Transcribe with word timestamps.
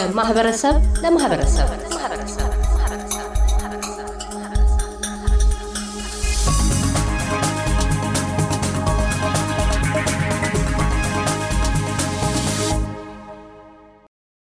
ከማህበረሰብ 0.00 0.74
ለማህበረሰብ 1.02 1.68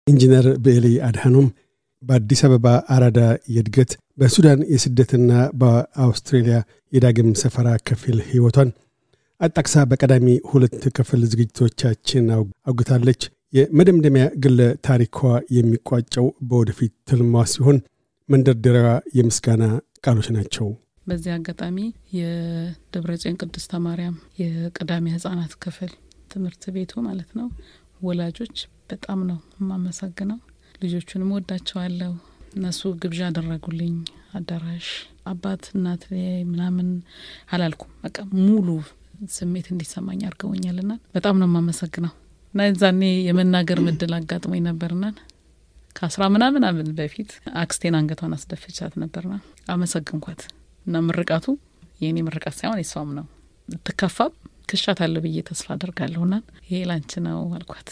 ኢንጂነር 0.07 0.45
ብኤሊ 0.57 0.85
አድሃኖም 1.07 1.47
በአዲስ 2.03 2.41
አበባ 2.47 2.67
አራዳ 2.89 3.19
የእድገት 3.55 3.91
በሱዳን 4.17 4.61
የስደትና 4.73 5.31
በአውስትሬልያ 5.61 6.57
የዳግም 6.93 7.29
ሰፈራ 7.41 7.69
ከፊል 7.87 8.19
ሕይወቷን 8.29 8.71
አጣቅሳ 9.41 9.83
በቀዳሚ 9.91 10.37
ሁለት 10.51 10.81
ክፍል 10.97 11.21
ዝግጅቶቻችን 11.31 12.25
አውግታለች። 12.65 13.21
የመደምደሚያ 13.53 14.25
ግለ 14.43 14.59
ታሪኳ 14.85 15.19
የሚቋጨው 15.55 16.27
በወደፊት 16.49 16.93
ትልሟ 17.09 17.43
ሲሆን 17.53 17.77
መንደርደሪያዋ 18.29 18.89
የምስጋና 19.17 19.63
ቃሎች 20.05 20.27
ናቸው። 20.35 20.67
በዚህ 21.07 21.31
አጋጣሚ 21.35 21.77
የደብረጽዮን 22.19 23.39
ቅድስተ 23.41 23.79
ማርያም 23.85 24.15
የቀዳሚ 24.41 25.05
ህጻናት 25.15 25.53
ክፍል 25.63 25.91
ትምህርት 26.31 26.63
ቤቱ 26.75 27.01
ማለት 27.07 27.31
ነው 27.39 27.47
ወላጆች 28.01 28.57
በጣም 28.91 29.19
ነው 29.29 29.39
የማመሰግነው። 29.59 30.39
ልጆቹንም 30.81 31.33
ወዳቸዋለሁ። 31.35 32.11
እነሱ 32.55 32.81
ግብዣ 33.01 33.21
አደረጉልኝ። 33.29 33.95
አዳራሽ 34.33 34.87
አባት 35.25 35.63
እናት 35.73 36.03
ምናምን 36.51 36.87
አላልኩም። 37.51 37.91
በቃ 38.03 38.17
ሙሉ 38.39 38.67
ስሜት 39.35 39.67
እንዲሰማኝ 39.73 40.19
አድርገውኛልና 40.27 40.91
በጣም 41.15 41.37
ነው 41.41 41.47
የማመሰግነው። 41.49 42.13
እና 42.53 42.61
ዛኔ 42.79 43.01
የመናገር 43.25 43.79
ምድል 43.85 44.13
አጋጥሞኝ 44.17 44.61
ነበርና 44.67 45.05
ከአስራ 45.95 46.23
ምናምን 46.33 46.63
አመት 46.67 46.89
በፊት 46.97 47.31
አክስቴን 47.61 47.95
አንገቷን 47.97 48.33
አስደፍቻት 48.35 48.93
ነበርና 49.01 49.35
አመሰግንኳት 49.73 50.41
እና 50.85 51.01
ምርቃቱ 51.07 51.45
የእኔ 52.01 52.17
ምርቃት 52.27 52.55
ሳይሆን 52.59 52.79
የሷም 52.81 53.09
ነው። 53.17 53.25
ብትከፋም 53.77 54.33
ክሻት 54.69 54.99
አለ 55.05 55.15
ብዬ 55.23 55.37
ተስፋ 55.47 55.67
አደርጋለሁና 55.75 56.35
ይሄ 56.63 56.79
ላንቺ 56.89 57.21
ነው 57.25 57.39
አልኳት። 57.57 57.89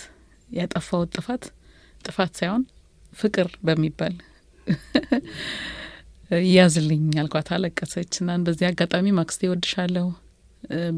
ያጠፋውት 0.49 1.09
ጥፋት 1.17 1.43
ጥፋት 2.03 2.31
ሳይሆን 2.39 2.63
ፍቅር 3.13 3.49
በሚባል 3.67 4.15
ያዝልኝ 6.53 7.05
አልኳት። 7.21 7.49
አለቀሰች 7.55 8.13
እና 8.21 8.31
በዚህ 8.45 8.65
አጋጣሚ 8.69 9.07
ማክስቴ 9.17 9.49
ወድሻለሁ። 9.51 10.07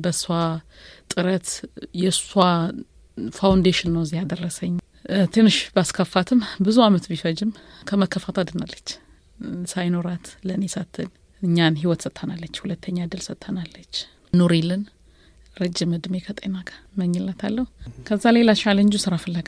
በእሷ 0.01 0.23
ጥረት 1.11 1.49
የእሷ 1.99 2.29
ፋውንዴሽን 3.37 3.91
ነው 3.95 4.01
እዚህ 4.05 4.17
ያደረሰኝ። 4.21 4.73
ትንሽ 5.33 5.57
ባስከፋትም 5.75 6.39
ብዙ 6.65 6.77
አመት 6.85 7.05
ቢፈጅም 7.11 7.51
ከመከፋት 7.87 8.37
አድናለች። 8.41 8.89
ሳይኖራት 9.71 10.25
ለእኔ 10.47 10.63
ሳትል 10.73 11.09
እኛን 11.41 11.75
ህይወት 11.81 12.01
ሰጥታናለች። 12.05 12.55
ሁለተኛ 12.63 12.97
እድል 13.05 13.21
ሰጥታናለች። 13.27 13.93
ኑሪልን 14.33 14.81
ረጅም 15.57 15.91
እድሜ 15.97 16.15
ከጤና 16.25 16.57
ጋር 16.67 16.79
መኝለታለሁ። 16.99 17.65
ከዛ 18.07 18.25
ሌላ 18.37 18.51
ቻሌንጁ 18.61 18.95
ስራ 19.05 19.15
ፍለጋ 19.23 19.47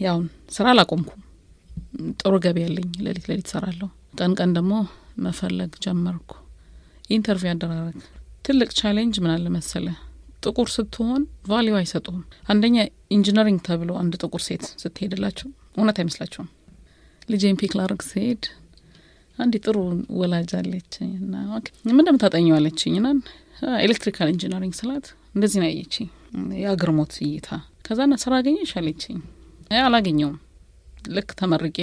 ያውን 0.00 0.26
ስራ 0.52 0.66
አላቆምኩም። 0.72 1.20
ጥሩ 2.20 2.34
ገቢ 2.44 2.58
ያለኝ 2.64 2.88
ሌሊት 3.06 3.26
ሌሊት 3.30 3.48
ሰራለሁ። 3.52 3.88
ቀን 4.18 4.32
ቀን 4.38 4.50
ደግሞ 4.56 4.72
መፈለግ 5.18 5.72
ጀመርኩ። 5.84 6.30
interview 7.10 7.50
አደራረግ 7.52 7.98
ትልቅ 8.46 8.70
challenge 8.78 9.16
ምን 9.22 9.32
አለ 9.34 9.46
መሰለ፣ 9.56 9.86
ጥቁር 10.42 10.68
ስትሆን 10.74 11.22
value 11.48 11.74
አይሰጡም። 11.78 12.18
አንደኛ 12.48 12.76
engineering 13.10 13.60
ተብሎ 13.66 13.90
አንድ 14.00 14.14
ጥቁር 14.22 14.42
ሴት 14.46 14.64
ስትሄድላቸው 14.82 15.48
እውነት 15.76 15.98
አይመስላቸውም። 16.00 16.48
ልጄን 17.28 17.58
pick 17.60 17.74
ላርግ 17.78 18.00
ስሄድ 18.08 18.44
አንድ 19.38 19.54
ጥሩ 19.64 19.76
ወላጅ 20.18 20.50
አለችኝ 20.58 21.10
እና 21.20 21.34
ምን 21.88 22.00
እንደምታጠኘው 22.00 22.56
አለችኝ 22.58 22.94
ና 23.00 23.10
electrical 23.82 24.28
engineering 24.32 24.74
ስላት 24.78 25.06
እንደዚህ 25.34 25.58
ነው 25.60 25.68
ያየችኝ፣ 25.68 26.08
የአግርሞት 26.60 27.12
እይታ። 27.24 27.48
ከዛ 27.86 28.00
ስራ 28.22 28.32
አገኘሽ 28.40 28.72
አለችኝ። 28.80 29.18
አላገኘውም 29.80 30.36
ልክ 31.08 31.30
ተመርቄ 31.38 31.76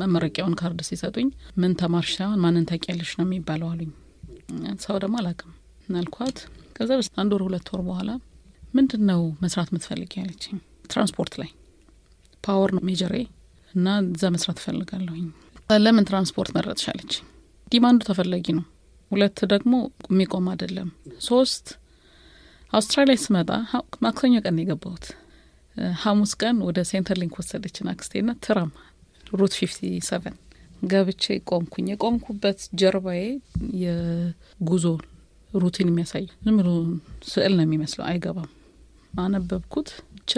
መመረቂያውን 0.00 0.56
ካርድ 0.60 0.80
ሲሰጡኝ 0.88 1.28
ምን 1.56 1.72
ተማርሽ 1.80 2.10
ሳይሆን 2.18 2.42
ማንን 2.44 2.66
ታውቂያለሽ 2.70 3.12
ነው 3.18 3.24
የሚባለው 3.26 3.68
አሉኝ። 3.72 3.90
ሰው 4.84 4.96
ደግሞ 5.02 5.16
አላውቅም 5.20 5.52
አልኳት። 5.98 6.38
ከዛ 6.76 6.90
ከስ 6.98 7.08
አንድ 7.22 7.32
ወር 7.34 7.42
ሁለት 7.46 7.68
ወር 7.72 7.82
በኋላ 7.88 8.10
ምንድን 8.74 9.02
ነው 9.10 9.22
መስራት 9.42 9.70
የምትፈልጊ 9.72 10.12
ያለችኝ። 10.20 10.58
ትራንስፖርት 10.90 11.34
ላይ 11.40 11.50
power 12.44 12.70
ነው 12.76 12.82
major 12.88 13.06
ኤ 13.06 13.16
እና 13.74 13.86
እዛ 14.06 14.30
መስራት 14.34 14.58
እፈልጋለሁኝ። 14.62 15.26
ለምን 15.84 16.06
ትራንስፖርት 16.08 16.50
መረጥሽ 16.56 16.86
አለችኝ። 16.92 17.26
demand 17.72 17.93
ኡ 17.93 18.00
ተፈላጊ 18.08 18.46
ነው። 18.56 18.64
ሁለት 19.10 19.38
ደግሞ 19.52 19.72
የሚቆም 20.10 20.46
አይደለም። 20.52 20.88
ሶስት 21.26 21.66
አውስትራሊያ 22.72 23.16
ስመጣ 23.22 23.50
ማክሰኞ 24.04 24.36
ቀን 24.44 24.58
የገባሁት። 24.62 25.06
ሐሙስ 26.02 26.32
ቀን 26.40 26.56
ወደ 26.66 26.78
Centrelink 26.90 27.34
ወሰደችን 27.40 27.90
አክስቴና 27.92 28.30
tram 28.46 28.70
route 29.32 29.54
fifty 29.58 29.80
seven 30.08 30.36
ገብቼ 30.84 31.24
ቆምኩኝ። 31.50 31.86
የቆምኩበት 31.92 32.60
ጀርባዬ 32.80 33.22
የጉዞ 33.82 34.84
route 35.54 35.78
ን 35.78 35.88
የሚያሳይ 35.90 36.24
ዝም 36.44 36.56
ብሎ 36.60 36.68
ስዕል 37.28 37.52
ነው 37.58 37.64
የሚመስለው፣ 37.66 38.04
አይገባም። 38.08 38.50
አነበብኩት 39.18 39.88
ብቻ 40.16 40.32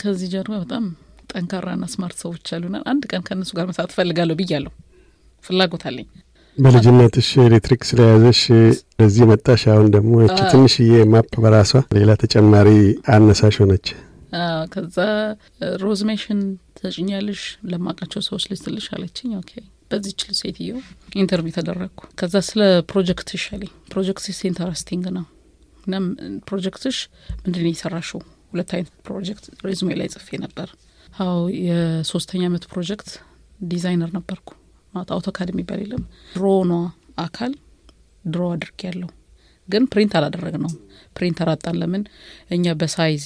ከዚህ 0.00 0.28
ጀርባ 0.34 0.54
በጣም 0.62 0.84
ጠንካራና 1.32 1.84
smart 1.92 2.16
ሰዎች 2.22 2.48
አሉና 2.54 2.76
አንድ 2.90 3.02
ቀን 3.10 3.22
ከእነሱ 3.26 3.50
ጋር 3.58 3.66
መስራት 3.70 3.90
እፈልጋለሁ 3.92 4.36
ብያለሁ። 4.40 4.72
ፍላጎት 5.44 5.84
አለኝ። 5.88 6.08
በልጅነትሽ 6.56 7.28
ኤሌክትሪክ 7.44 7.82
ስለያዘሽ 7.88 8.40
ለዚህ 9.00 9.24
መጣሽ። 9.30 9.62
አሁን 9.74 9.86
ደግሞ 9.94 10.12
እቺ 10.26 10.38
ትንሽዬ 10.52 10.94
map 11.12 11.34
በራሷ 11.44 11.72
ሌላ 11.96 12.10
ተጨማሪ 12.22 12.68
አነሳሽ 13.14 13.56
ሆነች። 13.62 13.86
ከዛ 14.72 14.96
resume 15.82 16.14
ሽን 16.14 16.40
ትሰጭኛለሽ 16.78 17.42
ለማቃቸው 17.70 18.20
ሰዎች 18.28 18.44
ልስጥልሽ 18.50 18.86
አለችኝ። 18.96 19.30
okay 19.40 19.52
በዚች 19.90 20.20
ሴትዮ 20.40 20.72
interview 21.20 21.54
ተደረግኩ። 21.56 22.00
ከዛ 22.18 22.34
ስለ 22.48 22.60
ፕሮጀክትሽ 22.90 23.44
አለኝ። 23.54 23.72
project 23.92 24.24
ሽ 24.24 24.38
interesting 24.50 25.04
ነው 25.16 25.24
እና 25.86 25.94
ፕሮጀክትሽ 26.48 26.96
ምንድን 27.42 27.66
የሰራሽው? 27.70 28.20
ሁለት 28.52 28.70
አይነት 28.76 28.92
project 29.06 29.44
resume 29.64 29.90
ላይ 29.98 30.08
ጽፌ 30.14 30.28
ነበር። 30.44 30.68
አዎ 31.22 31.38
የሶስተኛ 31.66 32.42
አመት 32.50 32.64
project 32.72 33.08
designer 33.70 34.10
ነበርኩ። 34.16 34.48
ማለት 34.94 35.10
አውቶካድ 35.16 35.48
የሚባል 35.52 35.80
የለም 35.82 36.04
ድሮኗ 36.34 36.70
አካል 37.24 37.52
ድሮ 38.24 38.42
አድርግ 38.54 38.80
ያለው 38.86 39.10
ግን 39.68 39.84
ፕሪንት 39.92 40.12
አላደረግ 40.18 40.54
ነው። 40.62 40.70
ፕሪንተር 41.16 41.48
አጣን። 41.52 41.76
ለምን 41.80 42.02
እኛ 42.50 42.72
በሳይዝ 42.80 43.24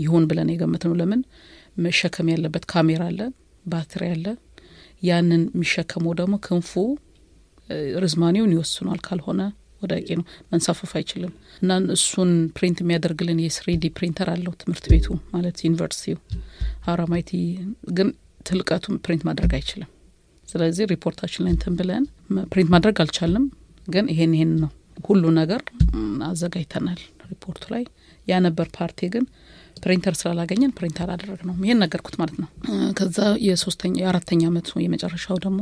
ይሆን 0.00 0.24
ብለን 0.30 0.48
የገመት 0.52 0.82
ነው። 0.88 0.94
ለምን 1.00 1.20
መሸከም 1.78 2.28
ያለበት 2.32 2.64
ካሜራ 2.72 3.02
አለ፣ 3.10 3.20
ባትሪ 3.64 4.02
አለ። 4.10 4.26
ያንን 5.04 5.42
የሚሸከመው 5.50 6.12
ደግሞ 6.20 6.34
ክንፉ 6.46 6.72
ርዝማኔውን 8.02 8.52
ይወስኗል። 8.54 9.00
ካልሆነ 9.06 9.42
ወዳቂ 9.82 10.08
ነው፣ 10.18 10.24
መንሳፈፍ 10.52 10.90
አይችልም። 10.98 11.32
እና 11.62 11.72
እሱን 11.94 12.30
ፕሪንት 12.56 12.78
የሚያደርግልን 12.82 13.40
የስሪዲ 13.44 13.84
ፕሪንተር 13.96 14.28
አለው 14.34 14.52
ትምህርት 14.60 14.86
ቤቱ 14.92 15.06
ማለት 15.34 15.56
ዩኒቨርሲቲው 15.66 16.18
አራማይቲ። 16.86 17.30
ግን 17.92 18.08
ትልቀቱ 18.46 18.94
ፕሪንት 19.04 19.22
ማድረግ 19.28 19.52
አይችልም። 19.58 19.90
ስለዚህ 20.48 20.84
ሪፖርታችን 20.92 21.42
ላይ 21.44 21.52
እንትን 21.54 21.74
ብለን 21.78 22.04
ፕሪንት 22.52 22.70
ማድረግ 22.74 22.96
አልቻልንም። 23.04 23.44
ግን 23.88 24.06
ይሄን 24.12 24.32
ይሄን 24.36 24.52
ነው 24.62 24.70
ሁሉ 25.06 25.24
ነገር 25.38 25.60
አዘጋጅተናል 26.28 27.00
ሪፖርቱ 27.30 27.64
ላይ 27.74 27.82
ያ 28.26 28.38
ነበር። 28.44 28.66
ፓርቲ 28.76 29.08
ግን 29.14 29.24
ፕሪንተር 29.76 30.14
ስላላገኘን 30.18 30.72
ፕሪንት 30.76 30.98
አላደረግ 31.04 31.40
ነው። 31.48 31.54
ይህን 31.64 31.80
ነገርኩት 31.82 32.14
ማለት 32.20 32.36
ነው። 32.42 32.48
ከዛ 32.98 33.18
የሶስተኛ 33.46 33.94
የአራተኛ 34.02 34.42
አመት 34.50 34.68
የመጨረሻው 34.84 35.38
ደግሞ 35.44 35.60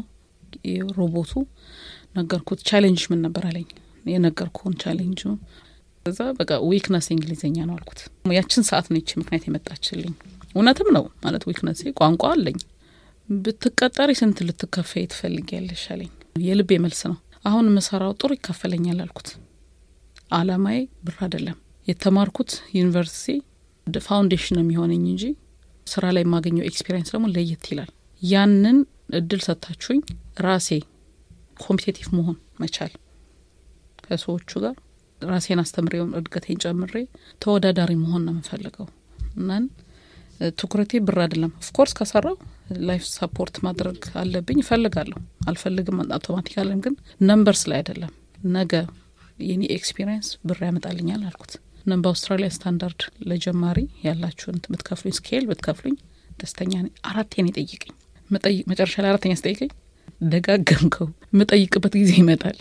ሮቦቱ 0.98 1.32
ነገርኩት። 2.16 2.60
ቻሌንጅ 2.68 3.02
ምን 3.10 3.20
ነበር 3.26 3.44
አለኝ። 3.50 3.68
የነገርኩን 4.06 4.74
ቻሌንጁ 4.82 5.20
ከዛ 6.06 6.20
በቃ 6.38 6.52
ዊክነስ 6.68 7.06
እንግሊዝኛ 7.14 7.56
ነው 7.66 7.74
አልኩት። 7.76 8.00
ያችን 8.36 8.64
ሰዓት 8.68 8.86
ነች 8.94 9.10
ምክንያት 9.20 9.44
የመጣችልኝ። 9.48 10.14
እውነትም 10.54 10.88
ነው 10.96 11.04
ማለት 11.24 11.42
weakness 11.48 11.73
ኤ 11.73 11.82
ቋንቋ 12.00 12.22
አለኝ። 12.32 12.58
ብትቀጠሪ 13.28 14.10
ስንት 14.20 14.38
ልትከፈይ 14.48 15.04
ትፈልጊያለሽ 15.12 15.84
አለኝ። 15.94 16.10
የልቤ 16.44 16.78
መልስ 16.84 17.00
ነው። 17.10 17.16
አሁን 17.44 17.66
ምሰራው 17.76 18.12
ጥሩ 18.20 18.30
ይካፈለኛል 18.36 18.98
አልኩት። 19.04 19.28
አላማዬ 20.30 20.76
ብር 21.06 21.16
አይደለም። 21.24 21.56
የተማርኩት 21.86 22.50
ዩኒቨርሲቲ 22.76 23.28
foundation 24.06 24.54
ነው 24.56 24.64
የሚሆነኝ 24.64 25.04
እንጂ 25.10 25.24
ስራ 25.86 26.04
ላይ 26.14 26.22
የማገኘው 26.24 26.64
experience 26.68 27.10
ደግሞ 27.14 27.26
ለየት 27.34 27.64
ይላል። 27.70 27.90
ያንን 28.22 28.78
እድል 29.18 29.40
ሰጥታችሁኝ 29.46 30.00
ራሴ 30.44 30.68
competitive 31.62 32.06
መሆን 32.16 32.36
መቻል 32.62 32.92
ከሰዎቹ 34.04 34.50
ጋር 34.64 34.76
ራሴን 35.20 35.60
አስተምሬውን 35.62 36.12
እድገቴን 36.18 36.60
ጨምሬ 36.64 36.94
ተወዳዳሪ 37.42 37.92
መሆን 38.02 38.22
ነው 38.26 38.32
የምፈልገው 38.34 38.86
እናን 39.36 39.64
ትኩረቴ 40.58 40.92
ብር 41.06 41.18
አይደለም። 41.24 41.52
ኦፍኮርስ 41.60 41.92
ከሰራው 41.98 42.36
ላይፍ 42.88 43.02
ሰፖርት 43.12 43.56
ማድረግ 43.66 44.00
አለብኝ፣ 44.20 44.58
እፈልጋለሁ። 44.62 45.18
አልፈልግም 45.46 45.98
አውቶማቲካልም፣ 46.08 46.80
ግን 46.84 46.94
ነምበርስ 47.22 47.62
ላይ 47.70 47.78
አይደለም። 47.80 48.12
ነገ 48.52 48.72
የኔ 49.42 49.62
ኤክስፒሪየንስ 49.76 50.28
ብር 50.48 50.58
ያመጣልኛል 50.66 51.22
አልኩት። 51.28 51.52
ነም 51.86 52.02
በአውስትራሊያ 52.04 52.48
ስታንዳርድ 52.54 53.00
ለጀማሪ 53.28 53.78
ያላችሁን 54.06 54.58
ብትከፍሉኝ 54.72 55.14
ስኬል 55.18 55.44
ብትከፍሉኝ 55.50 55.96
ደስተኛ 56.38 56.72
ነኝ። 56.78 56.92
አራቴን 57.08 57.48
የጠይቀኝ 57.50 57.94
መጨረሻ 58.70 58.94
ላይ 59.02 59.10
አራተኛ 59.12 59.32
ስጠይቀኝ 59.40 59.70
ደጋገምከው። 60.26 61.08
የምጠይቅበት 61.32 61.94
ጊዜ 62.00 62.12
ይመጣል። 62.20 62.58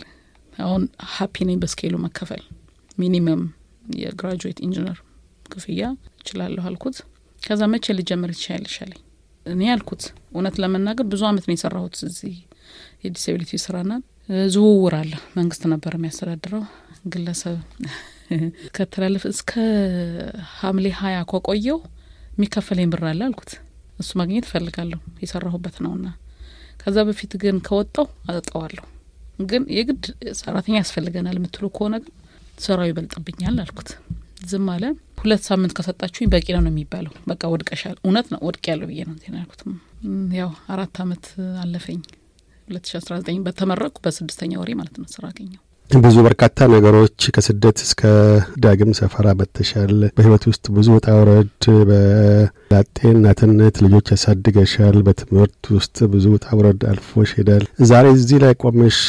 አሁን 0.58 0.82
happy 1.14 1.44
ነኝ 1.48 1.56
በ 1.62 1.69
scale 1.69 1.87
ኡ 1.87 1.94
መከፈል 2.04 2.42
minimum 2.98 3.42
የ 3.98 4.10
graduate 4.10 4.58
engineer 4.66 4.98
ክፍያ 5.46 5.82
እችላለሁ 6.20 6.64
አልኩት። 6.68 6.98
ከዛ 7.40 7.62
መቼ 7.72 7.94
ልጀምር 7.98 8.30
ትችያለሽ 8.34 8.76
አለኝ። 8.84 9.00
እኔ 9.46 9.62
አልኩት 9.72 10.02
እውነት 10.32 10.56
ለመናገር 10.62 11.06
ብዙ 11.12 11.22
አመት 11.30 11.44
ነው 11.48 11.54
የሰራሁት 11.56 11.96
እዚህ 12.08 12.34
የ 13.04 13.12
disability 13.12 13.52
ስራና 13.64 13.92
ዝውውር 14.48 14.94
አለ። 15.00 15.12
መንግስት 15.38 15.62
ነበር 15.72 15.94
የሚያስተዳድረው 15.96 16.62
ግለሰብ 17.06 17.56
ከተላለፍ 18.76 19.24
እስከ 19.30 19.50
ሐምሌ 20.54 20.86
ሀያ 21.00 21.18
ከቆየው 21.30 21.78
የሚከፈለኝ 22.32 22.88
ብር 22.92 23.02
አለ 23.10 23.20
አልኩት። 23.26 23.52
እሱ 23.98 24.10
ማግኘት 24.20 24.46
እፈልጋለሁ 24.48 25.00
የሰራሁበት 25.22 25.76
ነውና 25.84 26.06
ከዛ 26.80 26.98
በፊት 27.08 27.32
ግን 27.42 27.56
ከወጣው 27.66 28.06
አጠጣዋለሁ። 28.28 28.84
ግን 29.44 29.62
የግድ 29.76 30.04
ሰራተኛ 30.40 30.74
ያስፈልገናል 30.80 31.36
የምትሉ 31.38 31.66
ከሆነ 31.76 31.94
ግን 32.04 32.12
ስራው 32.58 32.88
ይበልጥብኛል 32.88 33.56
አልኩት። 33.62 33.90
ዝም 34.50 34.66
አለ። 34.72 34.84
ሁለት 35.20 35.42
ሳምንት 35.48 35.72
ከሰጣችሁኝ 35.76 36.28
በቂ 36.32 36.46
ነው 36.54 36.62
ነው 36.64 36.72
የሚባለው። 36.72 37.12
በቃ 37.30 37.50
ወድቀሻል። 37.52 37.96
እውነት 38.02 38.26
ነው 38.32 38.40
ወድቅ 38.46 38.64
ያለው 38.70 38.88
ብዬ 38.90 39.00
ነው 39.08 39.14
እንትን 39.16 39.36
ያልኩት። 39.38 39.60
ያው 40.38 40.50
አራት 40.74 40.96
አመት 41.04 41.26
አለፈኝ። 41.62 42.00
ሁለት 42.68 42.86
ሺ 42.86 42.96
አስራ 42.98 43.12
ዘጠኝ 43.20 43.38
በተመረቁ 43.46 43.94
በስድስተኛ 44.04 44.52
ወሬ 44.60 44.72
ማለት 44.80 44.96
ነው 45.00 45.08
ስራ 45.14 45.24
አገኘው። 45.30 45.62
ብዙ 46.00 46.16
በርካታ 46.24 46.66
ነገሮች 46.72 47.22
ከስደት 47.34 47.78
እስከ 47.84 48.02
ዳግም 48.62 48.90
ሰፈራ 48.98 49.26
መጥተሻል። 49.38 49.92
በህይወት 50.16 50.44
ውስጥ 50.50 50.64
ብዙ 50.76 50.88
ውጣ 50.96 51.08
ውረድ፣ 51.18 51.50
በላጤ 51.88 52.98
እናትነት 53.10 53.76
ልጆች 53.84 54.06
ያሳድገሻል። 54.14 54.96
በትምህርት 55.06 55.60
ውስጥ 55.76 55.98
ብዙ 56.12 56.24
ውጣ 56.34 56.46
ውረድ 56.58 56.82
አልፎሽ 56.90 57.32
ሄዳል። 57.38 57.64
ዛሬ 57.90 58.06
እዚህ 58.16 58.40
ላይ 58.44 58.54
ቆመሽ 58.62 59.00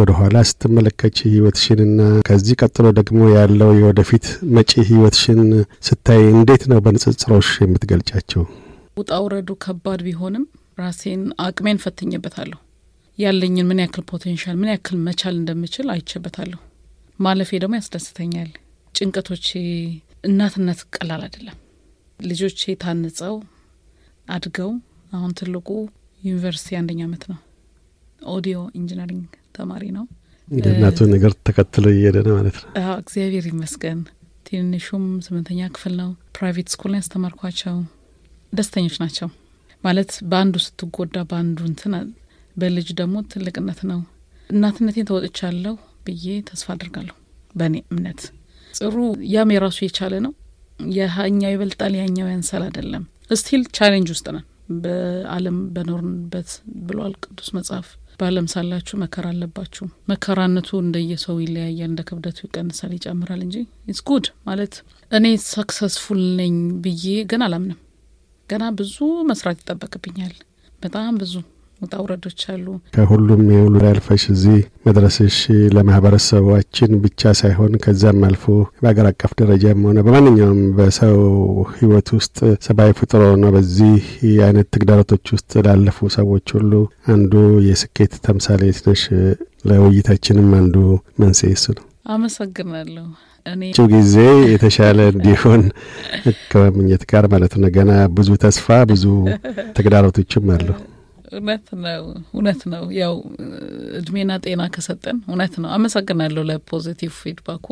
ወደ 0.00 0.10
ኋላ 0.20 0.44
ስትመለከች 0.50 1.18
ህይወትሽንና 1.28 1.98
ከዚህ 2.28 2.58
ቀጥሎ 2.62 2.86
ደግሞ 3.00 3.20
ያለው 3.36 3.72
የወደፊት 3.80 4.26
መጪ 4.56 4.72
ህይወትሽን 4.90 5.42
ስታይ 5.88 6.24
እንዴት 6.34 6.64
ነው 6.72 6.80
በንጽጽሮሽ 6.86 7.50
የምትገልጫቸው? 7.64 8.44
ውጣ 8.96 9.12
ውረዱ 9.24 9.50
ከባድ 9.64 10.02
ቢሆንም 10.06 10.46
ራሴን 10.80 11.22
አቅሜን 11.44 11.80
ፈትኜበታለሁ። 11.82 12.58
ያለኝን 13.20 13.66
ምን 13.68 13.80
ያክል 13.82 14.02
potential 14.10 14.56
ምን 14.60 14.70
ያክል 14.72 14.96
መቻል 15.06 15.34
እንደምችል 15.38 15.86
አይቼበታለሁ። 15.94 16.60
ማለፌ 17.18 17.50
ደግሞ 17.62 17.74
ያስደስተኛል። 17.80 18.50
ጭንቀቶቼ 18.94 19.48
እናትነት 20.24 20.80
ቀላል 20.94 21.22
አይደለም። 21.26 21.56
ልጆቼ 22.20 22.72
ታንጸው 22.82 23.34
አድገው 24.28 24.70
አሁን 25.12 25.30
ትልቁ 25.38 25.68
ዩኒቨርሲቲ 26.20 26.70
አንደኛ 26.80 27.00
አመት 27.08 27.22
ነው። 27.30 27.38
audio 28.30 28.56
engineering 28.80 29.28
ተማሪ 29.56 29.84
ነው። 29.96 30.04
እናቱ 30.70 30.98
ነገር 31.12 31.32
ተከትሎ 31.46 31.84
እየሄደ 31.94 32.16
ነው 32.26 32.34
ማለት 32.38 32.56
ነው። 32.60 32.68
አዎ 32.82 32.94
እግዚአብሔር 33.02 33.44
ይመስገን። 33.50 34.00
ትንሹም 34.46 35.04
ስምንተኛ 35.26 35.60
ክፍል 35.74 35.94
ነው። 36.00 36.10
private 36.36 36.68
school 36.74 36.94
ያስተማርኳቸው። 36.98 37.76
ደስተኞች 38.52 38.96
ናቸው 39.02 39.28
ማለት 39.84 40.10
በአንዱ 40.30 40.54
ስትጎዳ 40.64 41.16
በአንዱ 41.30 41.58
እንትን 41.68 41.92
በልጅ 42.60 42.88
ደግሞ 43.00 43.16
ትልቅነት 43.30 43.80
ነው። 43.90 44.00
እናትነቴን 44.50 45.08
ተወጥቻለሁ 45.10 45.74
ብዬ 46.06 46.26
ተስፋ 46.48 46.68
አድርጋለሁ። 46.74 47.16
በእኔ 47.54 47.76
እምነት 47.90 48.20
ጥሩ 48.74 48.96
ያም 49.32 49.50
የራሱ 49.54 49.78
የቻለ 49.84 50.14
ነው። 50.26 50.32
ያኛው 50.96 51.50
ይበልጣል 51.54 51.94
ያኛው 52.00 52.28
ያንሳል 52.32 52.62
አይደለም። 52.66 53.02
still 53.34 53.62
challenge 53.76 54.08
ውስጥ 54.14 54.26
ነን። 54.34 54.46
በዓለም 54.82 55.56
በኖርንበት 55.74 56.50
ብሏል 56.86 57.14
ቅዱስ 57.24 57.48
መጽሐፍ። 57.56 57.88
በዓለም 58.20 58.46
ሳላችሁ 58.52 58.96
መከራ 59.02 59.26
አለባችሁ። 59.32 59.84
መከራነቱ 60.10 60.70
እንደየሰው 60.82 61.36
ይለያያል፣ 61.42 61.88
እንደ 61.88 62.00
ክብደቱ 62.08 62.38
ይቀንሳል፣ 62.46 62.92
ይጨምራል 62.96 63.40
እንጂ 63.46 63.56
it's 63.86 64.02
good 64.08 64.26
ማለት 64.48 64.74
እኔ 65.12 65.24
successful 65.48 66.20
ነኝ 66.40 66.54
ብዬ 66.84 67.04
ግን 67.30 67.42
አላምንም። 67.46 67.78
ገና 68.48 68.64
ብዙ 68.78 68.96
መስራት 69.30 69.58
ይጠበቅብኛል። 69.62 70.34
በጣም 70.80 71.14
ብዙ 71.22 71.34
ውጣ 71.80 71.94
ውረዶች 72.02 72.40
አሉ። 72.52 72.66
ከሁሉም 72.94 73.42
የሁሉ 73.52 73.74
ያልፈሽ 73.84 74.24
እዚህ 74.32 74.58
መድረስሽ 74.86 75.36
ለማህበረሰባችን 75.76 76.90
ብቻ 77.04 77.32
ሳይሆን 77.40 77.72
ከዛም 77.84 78.20
አልፎ 78.28 78.44
በሀገር 78.80 79.06
አቀፍ 79.10 79.32
ደረጃም 79.40 79.84
ሆነ 79.88 79.98
በማንኛውም 80.06 80.60
በሰው 80.78 81.18
ሕይወት 81.72 82.10
ውስጥ 82.18 82.36
ሰብአዊ 82.66 82.92
ፍጥሮ 83.00 83.22
ነው 83.42 83.52
በዚህ 83.56 84.02
አይነት 84.46 84.68
ተግዳሮቶች 84.74 85.26
ውስጥ 85.36 85.52
ላለፉ 85.66 86.10
ሰዎች 86.16 86.46
ሁሉ 86.56 86.72
አንዱ 87.10 87.34
የስኬት 87.68 88.14
ተምሳሌት 88.26 88.80
ነሽ። 88.88 89.04
ለውይይታችንም 89.70 90.50
አንዱ 90.58 90.76
መንስኤ 91.20 91.50
እሱ 91.56 91.66
ነው። 91.76 91.84
አመሰግናለሁ። 92.14 93.06
እኔ 93.46 93.62
ጊዜ 93.92 94.14
የተሻለ 94.50 95.00
እንዲሆን 95.12 95.62
ከመመኘት 96.50 97.02
ጋር 97.10 97.24
ማለት 97.32 97.54
ነው። 97.60 97.70
ገና 97.76 97.90
ብዙ 98.16 98.30
ተስፋ 98.42 98.78
ብዙ 98.90 99.04
ተግዳሮቶችም 99.76 100.48
አሉ። 100.54 100.68
እውነት 101.30 101.66
ነው፣ 101.82 102.04
እውነት 102.32 102.60
ነው። 102.72 102.84
ያው 102.98 103.14
እድሜና 103.98 104.32
ጤና 104.44 104.62
ከሰጠን 104.74 105.18
እውነት 105.28 105.54
ነው። 105.62 105.68
አመሰግናለሁ 105.76 106.42
ለፖዚቲቭ 106.48 107.12
ፊድባኩ። 107.20 107.66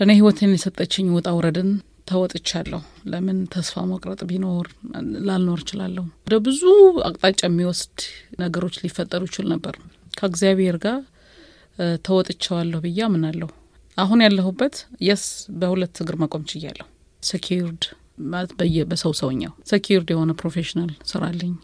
እኔ 0.00 0.10
ህይወትን 0.18 0.54
የሰጠችኝ 0.56 1.08
ውጣ 1.16 1.28
ውረድን 1.36 1.70
ተወጥቻለሁ። 2.10 2.80
ለምን 3.12 3.38
ተስፋ 3.52 3.84
መቁረጥ 3.90 4.20
ቢኖር 4.30 4.66
ላልኖር 5.28 5.60
እችላለሁ። 5.62 6.04
ወደ 6.26 6.36
ብዙ 6.46 6.62
አቅጣጫ 7.08 7.40
የሚወስድ 7.48 7.98
ነገሮች 8.40 8.76
ሊፈጠሩ 8.82 9.22
ይችል 9.30 9.46
ነበር። 9.54 9.76
ከእግዚአብሔር 10.18 10.78
ጋር 10.84 10.98
ተወጥቸዋለሁ 12.06 12.80
ብዬ 12.84 12.98
አምናለሁ። 13.06 13.48
አሁን 13.98 14.20
ያለሁበት 14.24 14.76
yes 15.06 15.24
በሁለት 15.60 15.96
እግር 16.02 16.16
መቆም 16.22 16.44
ችያለሁ። 16.50 16.86
secured 17.22 17.84
ማለት 18.32 18.50
በየ 18.58 18.78
በሰው 18.90 19.12
ሰውኛው 19.20 19.52
secured 19.70 20.08
የሆነ 20.12 20.32
professional 20.40 20.90
ስራ 21.10 21.22
አለኝ። 21.30 21.54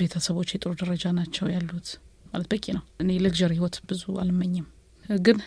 ቤተሰቦች 0.00 0.48
የጥሩ 0.54 0.70
ደረጃ 0.80 1.04
ናቸው 1.18 1.46
ያሉት 1.54 1.88
ማለት 2.26 2.46
በቂ 2.52 2.64
ነው። 2.76 2.82
እኔ 3.02 3.18
luxury 3.24 3.52
ህይወት 3.56 3.76
ብዙ 3.88 4.04
አልመኝም፣ 4.22 4.66
ግን 5.20 5.38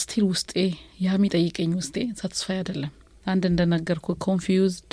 still 0.00 0.24
ውስጤ 0.30 0.52
ያ 1.00 1.10
የሚጠይቀኝ 1.14 1.70
ውስጤ 1.78 1.96
satisfy 2.20 2.58
አይደለም። 2.58 2.92
አንድ 3.26 3.44
እንደነገርኩ 3.50 4.06
confused 4.24 4.92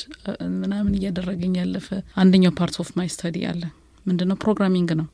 ምናምን 0.58 0.94
እያደረገኝ 0.98 1.54
ያለፈ 1.62 1.88
አንደኛው 2.22 2.54
part 2.60 2.76
of 2.82 2.90
my 2.98 3.10
study 3.14 3.38
አለ። 3.52 3.64
ምንድነው 4.06 4.38
programming 4.44 4.90
ነው 5.00 5.08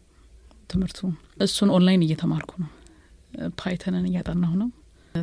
ትምህርቱ። 0.70 1.00
እሱን 1.46 1.70
ኦንላይን 1.76 2.04
እየተማርኩ 2.06 2.52
ነው። 2.64 2.70
Python 3.62 3.95
ን 3.95 4.06
እያጠናሁ 4.10 4.52
ነው። 4.62 4.70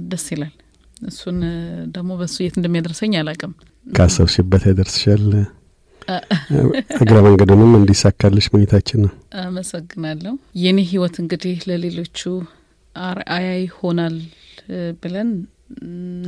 ደስ 0.08 0.26
ይላል። 0.34 0.54
እሱን 1.08 1.36
ደግሞ 1.94 2.10
በሱ 2.20 2.36
የት 2.44 2.56
እንደሚያደርሰኝ 2.58 3.12
አላቅም። 3.20 3.52
ካሰብሽበት 3.86 4.62
ያደርስሻል። 4.68 5.24
እግረ 6.98 7.16
መንገዱንም 7.26 7.72
እንዲሳካልሽ 7.78 8.46
ምኞታችን 8.54 9.00
ነው። 9.04 9.12
አመሰግናለሁ። 9.42 10.32
የኔ 10.62 10.78
ህይወት 10.90 11.16
እንግዲህ 11.22 11.56
ለሌሎቹ 11.68 12.20
አርአያ 12.94 13.48
ይሆናል 13.60 14.16
ብለን 15.02 15.30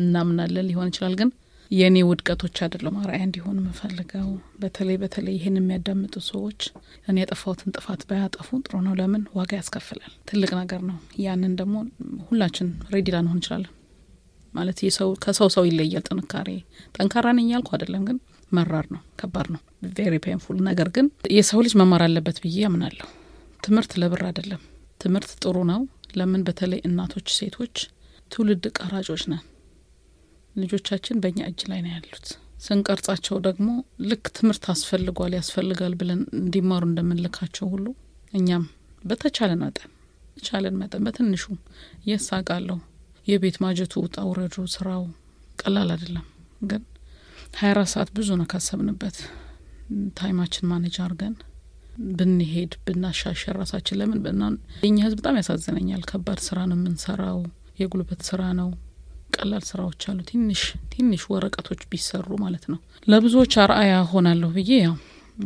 እናምናለን። 0.01 0.67
ሊሆን 0.69 0.91
ይችላል 0.91 1.15
ግን 1.21 1.31
የእኔ 1.71 1.99
ውድቀቶች 2.07 2.57
አይደለም 2.65 2.97
አርአያ 3.03 3.21
እንዲሆን 3.27 3.59
የምፈልገው። 3.61 4.27
በተለይ 4.63 4.97
በተለይ 5.03 5.35
ይህን 5.39 5.55
የሚያዳምጡ 5.59 6.15
ሰዎች 6.29 6.61
እኔ 7.09 7.17
ያጠፋሁትን 7.23 7.75
ጥፋት 7.77 8.03
ባያጠፉ 8.09 8.49
ጥሩ 8.65 8.75
ነው። 8.87 8.95
ለምን 9.01 9.23
ዋጋ 9.39 9.53
ያስከፍላል፣ 9.61 10.13
ትልቅ 10.31 10.51
ነገር 10.61 10.83
ነው። 10.91 10.99
ያንን 11.25 11.55
ደግሞ 11.61 11.77
ሁላችን 12.29 12.69
ready 12.95 13.09
ላንሆን 13.15 13.39
እንችላለን። 13.39 13.73
ማለት 14.55 14.79
ከሰው 15.25 15.49
ሰው 15.55 15.65
ይለያል 15.69 16.05
ጥንካሬ። 16.09 16.49
ጠንካራ 16.97 17.27
ነኝ 17.39 17.49
ያልኩ 17.53 17.71
አይደለም፣ 17.77 18.03
ግን 18.09 18.19
መራር 18.53 18.87
ነው፣ 18.95 19.03
ከባድ 19.21 19.49
ነው፣ 19.55 19.61
very 19.97 20.15
painful። 20.25 20.59
ነገር 20.69 20.89
ግን 20.97 21.07
የሰው 21.37 21.61
ልጅ 21.65 21.75
መማር 21.81 22.03
አለበት 22.07 22.39
ብዬ 22.45 22.59
አምናለሁ። 22.69 23.09
ትምህርት 23.63 23.93
ለብር 24.03 24.23
አይደለም። 24.29 24.63
ትምህርት 25.01 25.31
ጥሩ 25.43 25.57
ነው። 25.71 25.81
ለምን 26.17 26.43
በተለይ 26.47 26.81
እናቶች፣ 26.89 27.29
ሴቶች 27.37 27.77
ትውልድ 28.31 28.65
ቀራጮች 28.79 29.23
ነን። 29.31 29.43
ልጆቻችን 30.57 31.21
በእኛ 31.23 31.41
እጅ 31.51 31.61
ላይ 31.71 31.81
ነው 31.85 31.93
ያሉት። 31.95 32.27
ስንቀርጻቸው 32.65 33.37
ደግሞ 33.47 33.69
ልክ 34.11 34.25
ትምህርት 34.37 34.65
አስፈልጓል 34.73 35.33
ያስፈልጋል 35.39 35.95
ብለን 36.01 36.21
እንዲማሩ 36.41 36.83
እንደምንልካቸው 36.91 37.67
ሁሉ 37.73 37.87
እኛም 38.33 38.65
በተቻለን 39.03 39.61
መጠን 39.65 39.91
ተቻለን 40.37 40.77
መጠን 40.81 41.03
በትንሹ 41.07 41.45
የሳቃለሁ 42.09 42.77
የቤት 43.27 43.57
ማጀቱ 43.65 43.93
ውጣ 44.05 44.17
ውረዱ 44.29 44.55
ስራው 44.75 45.03
ቀላል 45.59 45.91
አይደለም። 45.95 46.27
ግን 46.63 46.83
ሀያ 47.53 47.71
አራት 47.73 47.89
ሰዓት 47.93 48.09
ብዙ 48.17 48.29
ነው 48.39 48.47
ካሰብንበት። 48.53 49.17
time 50.19 50.36
ኣችን 50.36 50.65
manage 50.71 50.97
አድርገን 51.05 51.35
ብንሄድ 52.19 52.73
ብናሻሽል 52.85 53.55
ራሳችን 53.61 53.99
ለምን 54.01 54.21
ብና 54.25 54.43
የኛ 54.83 54.99
ህዝብ 55.07 55.19
በጣም 55.21 55.37
ያሳዝነኛል። 55.41 56.03
ከባድ 56.11 56.39
ስራ 56.47 56.59
ነው 56.71 56.77
የምንሰራው፣ 56.79 57.39
የጉልበት 57.81 58.21
ስራ 58.29 58.43
ነው። 58.61 58.69
ቀላል 59.37 59.65
ስራዎች 59.69 60.03
አሉ። 60.11 60.19
ትንሽ 60.31 60.63
ትንሽ 60.93 61.23
ወረቀቶች 61.33 61.83
ቢሰሩ 61.91 62.29
ማለት 62.43 62.65
ነው። 62.73 62.79
ለብዙዎች 63.07 63.53
አርአያ 63.63 63.93
ሆናለሁ 64.11 64.51
ብዬ 64.57 64.73
ያው 64.83 64.95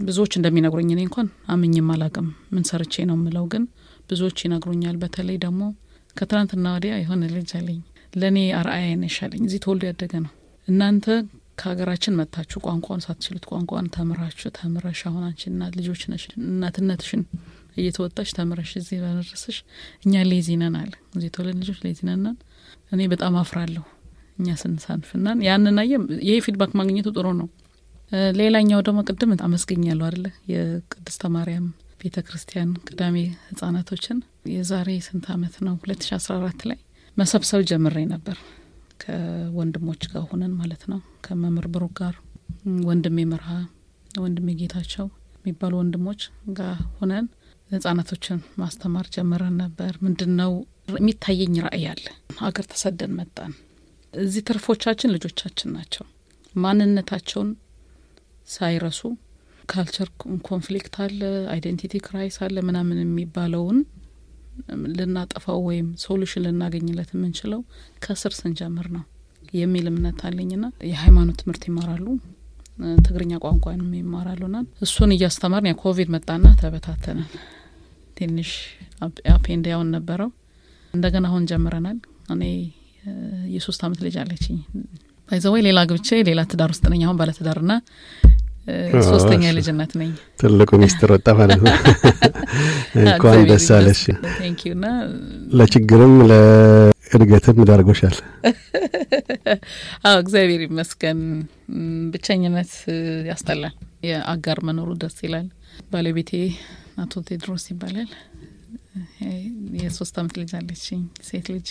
ብዙዎች 0.01 0.33
እንደሚነግሩኝ 0.39 0.89
እኔ 0.95 1.03
እንኳን 1.07 1.27
አምኝም 1.53 1.91
አላቅም 1.95 2.27
ምን 2.55 2.65
ሰርቼ 2.71 3.05
ነው 3.11 3.17
የምለው፣ 3.19 3.45
ግን 3.53 3.65
ብዙዎች 4.11 4.39
ይነግሩኛል። 4.47 4.97
በተለይ 5.03 5.39
ደግሞ 5.45 5.63
ከትናንትና 6.17 6.67
ወዲያ 6.75 6.95
የሆነ 7.01 7.23
ልጅ 7.33 7.51
አለኝ 7.59 7.79
ለእኔ 8.15 8.39
አርአያ 8.59 8.89
ነሽ 9.01 9.17
አለኝ። 9.25 9.43
እዚህ 9.49 9.61
ተወልዶ 9.65 9.85
ያደገ 9.91 10.13
ነው። 10.25 10.33
እናንተ 10.69 11.07
ከሀገራችን 11.59 12.17
መጥታችሁ 12.19 12.59
ቋንቋን 12.67 13.03
ሳትችሉት 13.05 13.45
ቋንቋን 13.51 13.87
ተምራችሁ 13.95 14.51
ተምረሽ 14.59 15.01
አሁን 15.09 15.23
አንቺ 15.29 15.43
እናት 15.51 15.75
ልጆች 15.81 16.03
ነሽ 16.13 16.25
እናትነትሽን 16.41 17.23
እየተወጣሽ 17.77 18.31
ተምረሽ 18.37 18.71
እዚህ 18.81 18.99
በደረስሽ 19.03 19.57
እኛ 20.05 20.23
lazy 20.31 20.49
አለ። 20.77 20.93
እዚህ 21.11 21.27
የተወለዱ 21.28 21.57
ልጆች 21.63 21.81
lazy 21.87 22.00
እኔ 22.93 23.03
በጣም 23.13 23.35
አፍራለሁ 23.43 23.85
እኛ 24.39 24.49
ስንሳንፍናን። 24.63 25.39
ያንን 25.47 25.79
አየ 25.83 25.93
ይሄ 26.27 26.37
feedback 26.47 26.73
ማግኘቱ 26.81 27.09
ጥሩ 27.17 27.27
ነው። 27.41 27.49
ሌላኛው 28.41 28.81
ደግሞ 28.87 28.99
ቅድም 29.09 29.31
አመስገኛለሁ 29.47 30.05
አደለ 30.09 30.27
የቅድስተ 30.53 31.31
ማርያም 31.37 31.67
ቤተ 32.03 32.19
ክርስቲያን 32.27 32.71
ቅዳሜ 32.89 33.17
ህጻናቶችን። 33.47 34.19
የዛሬ 34.53 34.89
ስንት 35.07 35.27
አመት 35.35 35.55
ነው? 35.67 35.75
ሁለት 35.83 36.03
ሺ 36.07 36.13
አስራ 36.17 36.33
አራት 36.41 36.61
ላይ 36.71 36.79
መሰብሰብ 37.17 37.61
ጀምሬ 37.71 37.97
ነበር 38.13 38.37
ከወንድሞች 39.00 40.03
ጋር 40.12 40.25
ሆነን 40.31 40.53
ማለት 40.61 40.83
ነው 40.91 41.00
ከመምህር 41.25 41.67
ብሩክ 41.75 41.93
ጋር 42.00 42.15
ወንድሜ 42.88 43.19
መርሃ 43.33 43.49
ወንድሜ 44.19 44.49
ጌታቸው 44.61 45.07
የሚባሉ 45.38 45.73
ወንድሞች 45.81 46.21
ጋር 46.59 46.79
ሆነን 46.99 47.26
ህጻናቶችን 47.71 48.38
ማስተማር 48.61 49.07
ጀምረን 49.15 49.57
ነበር። 49.62 49.93
ምንድን 50.05 50.33
ነው 50.41 50.53
የሚታየኝ 50.93 51.55
ራዕይ 51.65 51.85
አለ። 51.93 52.05
ሀገር 52.41 52.65
ተሰደን 52.73 53.12
መጣን። 53.19 53.53
እዚህ 54.15 54.43
ትርፎቻችን 54.49 55.12
ልጆቻችን 55.15 55.73
ናቸው። 55.76 56.05
ማንነታቸውን 56.55 57.50
ሳይረሱ 58.49 59.00
culture 59.69 60.09
conflict 60.49 60.95
አለ፣ 61.05 61.21
identity 61.52 61.95
crisis 62.05 62.37
አለ 62.47 62.57
ምናምን 62.69 62.99
የሚባለውን 63.03 63.79
ልናጠፋው 64.97 65.61
ወይም 65.69 65.89
solution 66.05 66.43
ልናገኝለት 66.47 67.11
የምንችለው 67.15 67.61
ከስር 68.05 68.33
ስንጀምር 68.39 68.89
ነው 68.97 69.05
የሚል 69.55 69.87
እምነት 69.91 70.21
አለኝና 70.29 70.65
የሃይማኖት 70.91 71.37
ትምህርት 71.41 71.65
ይማራሉ፣ 71.69 72.07
ትግርኛ 72.99 73.35
ቋንቋንም 73.45 73.91
ይማራሉና 73.99 74.57
እሱን 74.85 75.13
እያስተማርን 75.15 75.69
ያ 75.71 75.77
ኮቪድ 75.83 76.09
መጣና 76.15 76.47
ተበታተነን። 76.61 77.29
ትንሽ 78.19 78.51
አፔንዲያውን 79.35 79.89
ነበረው። 79.97 80.31
እንደገና 80.95 81.27
አሁን 81.31 81.47
ጀምረናል። 81.51 81.99
እኔ 82.35 82.43
የሶስት 83.55 83.81
አመት 83.87 84.01
ልጅ 84.07 84.15
አለችኝ። 84.23 84.59
ባይዘወይ 85.29 85.63
ሌላ 85.67 85.79
ግብቼ 85.91 86.09
ሌላ 86.29 86.41
ትዳር 86.51 86.71
ውስጥ 86.75 86.85
ነኝ። 86.93 87.03
አሁን 87.07 87.19
ባለትዳርና 87.21 87.73
ሶስተኛ 89.08 89.42
ልጅነት 89.56 89.92
ነኝ። 89.94 90.11
ትልቁ 90.40 90.70
ሚስጥር 90.82 91.11
ወጣ 91.14 91.28
ማለት 91.38 91.61
ነው። 91.61 91.75
እንኳን 93.02 93.38
ደስ 93.50 93.66
አለሽ። 93.76 94.00
ና 94.76 94.87
ለችግርም 95.52 96.14
ለእድገትም 96.30 97.58
ዳርጎሻል። 97.68 98.16
አዎ 100.08 100.16
እግዚአብሔር 100.23 100.62
ይመስገን። 100.66 101.20
ብቸኝነት 102.12 102.73
ያስጠላል። 103.30 103.75
የአጋር 104.06 104.61
መኖሩ 104.68 104.88
ደስ 105.02 105.18
ይላል። 105.25 105.46
ባለቤቴ 105.92 106.32
አቶ 106.99 107.23
ቴድሮስ 107.28 107.66
ይባላል። 107.73 108.11
የሶስት 109.80 110.16
አመት 110.20 110.35
ልጅ 110.40 110.52
አለችኝ፣ 110.58 111.02
ሴት 111.25 111.49
ልጅ። 111.54 111.68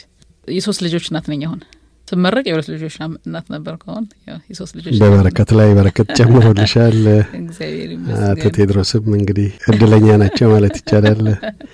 የሶስት 0.51 0.81
ልጆች 0.85 1.05
እናት 1.09 1.27
ነኝ 1.31 1.41
አሁን 1.47 1.61
ስመረቅ 2.07 2.43
የሁለት 2.47 2.67
ልጆች 2.73 2.95
እናት 3.19 3.47
ነበር። 3.53 3.75
ከሆን 3.81 4.03
የሶስት 4.49 4.73
ልጆች 4.77 4.97
በበረከት 5.01 5.49
ላይ 5.59 5.69
በረከት 5.77 6.09
ጨምሮልሻል። 6.17 6.97
እግዚአብሔር 7.39 7.89
አቶ 7.89 7.95
ይመስገን። 7.95 8.53
ቴድሮስም 8.57 9.07
እንግዲህ 9.17 9.49
እድለኛ 9.71 10.07
ናቸው 10.23 10.49
ማለት 10.53 10.75
ይቻላል። 10.81 11.21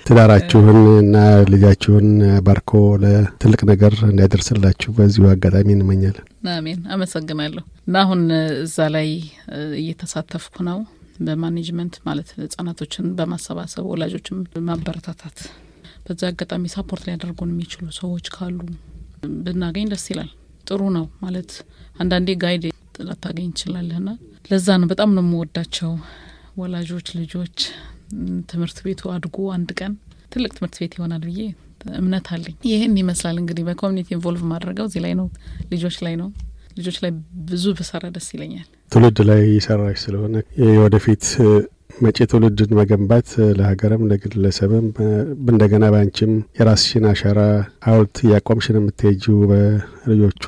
ትዳራችሁን 0.05 0.69
እና 1.01 1.17
ልጃችሁን 1.51 2.07
ባርኮ 2.47 2.71
ለትልቅ 3.03 3.61
ነገር 3.71 3.95
እንዲያደርስላችሁ 4.09 4.91
በዚሁ 4.97 5.25
አጋጣሚ 5.31 5.69
እንመኛለን። 5.77 6.25
አሜን። 6.53 6.79
አመሰግናለሁ። 6.95 7.63
እና 7.87 7.97
አሁን 8.05 8.21
እዛ 8.63 8.87
ላይ 8.95 9.09
እየተሳተፍኩ 9.81 10.55
ነው 10.69 10.79
በ 11.25 11.37
management 11.37 11.95
ማለት 12.05 12.29
ህጻናቶችን 12.37 13.07
በማሰባሰብ 13.17 13.83
ወላጆችን 13.91 14.37
ማበረታታት። 14.69 15.37
በዛ 16.05 16.21
አጋጣሚ 16.29 16.63
support 16.73 17.03
ሊያደርጉን 17.07 17.51
የሚችሉ 17.53 17.85
ሰዎች 17.99 18.27
ካሉ 18.35 18.57
ብናገኝ 19.43 19.87
ደስ 19.91 20.05
ይላል። 20.11 20.29
ጥሩ 20.67 20.81
ነው 20.95 21.05
ማለት 21.23 21.51
አንዳንዴ 21.99 22.29
guide 22.43 22.63
ላታገኝ 23.01 23.49
ትችላለህና 23.53 24.09
ለዛ 24.51 24.67
ነው 24.81 24.87
በጣም 24.91 25.09
ነው 25.15 25.23
የምወዳቸው 25.25 25.91
ወላጆች 26.61 27.07
ልጆች 27.19 27.57
ትምህርት 28.49 28.77
ቤቱ 28.85 29.11
አድጎ 29.13 29.37
አንድ 29.55 29.69
ቀን 29.79 29.93
ትልቅ 30.33 30.51
ትምህርት 30.57 30.75
ቤት 30.81 30.93
ይሆናል 30.97 31.23
ብዬ 31.27 31.41
እምነት 31.99 32.27
አለኝ። 32.33 32.55
ይህን 32.69 32.93
ይመስላል 33.01 33.37
እንግዲህ 33.41 33.63
በ 33.67 33.75
community 33.75 34.09
involve 34.15 34.43
ማድረገው 34.51 34.85
እዚህ 34.89 35.01
ላይ 35.05 35.13
ነው፣ 35.19 35.27
ልጆች 35.71 35.97
ላይ 36.05 36.15
ነው። 36.21 36.29
ልጆች 36.77 36.97
ላይ 37.03 37.11
ብዙ 37.49 37.63
ብሰራ 37.77 38.03
ደስ 38.15 38.27
ይለኛል። 38.35 38.67
ትውልድ 38.91 39.19
ላይ 39.29 39.39
እየሰራሽ 39.47 39.97
ስለሆነ 40.05 40.35
የወደፊት 40.65 41.23
መጪ 41.99 42.17
ትውልድን 42.29 42.71
መገንባት 42.77 43.29
ለሀገርም 43.57 44.03
ለግለሰብም 44.11 44.85
እንደገና 45.47 45.85
በአንቺም 45.93 46.33
የራስሽን 46.57 47.05
አሻራ 47.11 47.39
ሐውልት 47.85 48.17
እያቆምሽ 48.25 48.67
ነው 48.73 48.81
የምትሄጂው 48.81 49.37
በልጆቹ 49.51 50.45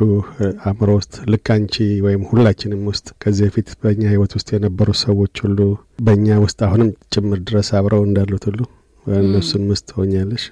አእምሮ 0.66 0.90
ውስጥ 1.00 1.16
ልክ 1.34 1.50
አንቺ 1.56 1.76
ወይም 2.06 2.24
ሁላችንም 2.30 2.84
ውስጥ 2.92 3.08
ከዚህ 3.24 3.48
በፊት 3.50 3.70
በእኛ 3.82 4.04
ህይወት 4.14 4.34
ውስጥ 4.40 4.50
የነበሩ 4.56 4.90
ሰዎች 5.04 5.36
ሁሉ 5.46 5.60
በእኛ 6.04 6.38
ውስጥ 6.46 6.60
አሁንም 6.68 6.92
ጭምር 7.16 7.42
ድረስ 7.50 7.70
አብረው 7.80 8.04
እንዳሉት 8.08 8.46
ሁሉ 8.50 8.62
እነሱም 9.06 9.64
ውስጥ 9.72 9.86
ትሆኛለሽ። 9.90 10.44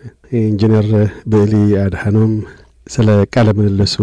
ኢንጂነር 0.42 0.88
ብዕሊ 1.32 1.54
አድሃኖም 1.84 2.34
ስለ 2.92 3.10
ቃለ 3.34 3.50
ምልልሱ 3.58 3.96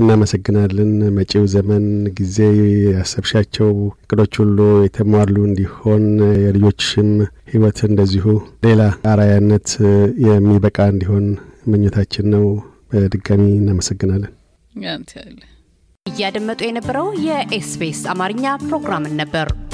እናመሰግናለን። 0.00 0.92
መጪው 1.16 1.44
ዘመን 1.54 1.84
ጊዜ 2.18 2.36
ያሰብሻቸው 2.88 3.70
እቅዶች 3.96 4.34
ሁሉ 4.40 4.58
የተሟሉ 4.84 5.36
እንዲሆን 5.48 6.04
የልጆችሽም 6.44 7.10
ህይወት 7.52 7.80
እንደዚሁ 7.88 8.26
ሌላ 8.66 8.82
አራያነት 9.12 9.68
የሚበቃ 10.26 10.78
እንዲሆን 10.94 11.26
ምኞታችን 11.70 12.28
ነው። 12.36 12.46
በድጋሚ 12.92 13.42
እናመሰግናለን። 13.58 14.32
እያደመጡ 16.06 16.60
የነበረው 16.66 17.08
የ 17.26 17.56
SBS 17.56 18.00
አማርኛ 18.12 18.54
ፕሮግራምን 18.64 19.14
ነበር። 19.20 19.48